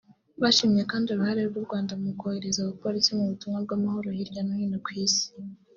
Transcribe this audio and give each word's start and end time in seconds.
Bashimye 0.41 0.83
kandi 0.91 1.07
uruhare 1.09 1.41
rw’u 1.49 1.63
Rwanda 1.65 1.93
mu 2.01 2.11
kohereza 2.19 2.59
abapolisi 2.61 3.09
mu 3.17 3.25
butumwa 3.31 3.57
bw’amahoro 3.65 4.07
hirya 4.17 4.41
no 4.45 4.53
hino 4.61 4.77
ku 4.85 4.89
Isi 5.05 5.25